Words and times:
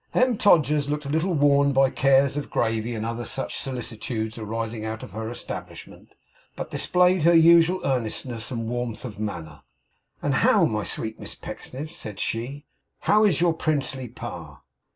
M. 0.15 0.35
Todgers 0.35 0.89
looked 0.89 1.05
a 1.05 1.09
little 1.11 1.35
worn 1.35 1.73
by 1.73 1.91
cares 1.91 2.35
of 2.35 2.49
gravy 2.49 2.95
and 2.95 3.05
other 3.05 3.23
such 3.23 3.55
solicitudes 3.59 4.35
arising 4.39 4.83
out 4.83 5.03
of 5.03 5.11
her 5.11 5.29
establishment, 5.29 6.15
but 6.55 6.71
displayed 6.71 7.21
her 7.21 7.35
usual 7.35 7.81
earnestness 7.85 8.49
and 8.49 8.67
warmth 8.67 9.05
of 9.05 9.19
manner. 9.19 9.61
'And 10.19 10.33
how, 10.33 10.65
my 10.65 10.83
sweet 10.85 11.19
Miss 11.19 11.35
Pecksniff,' 11.35 11.91
said 11.91 12.19
she, 12.19 12.65
'how 13.01 13.25
is 13.25 13.41
your 13.41 13.53
princely 13.53 14.07
pa? 14.07 14.61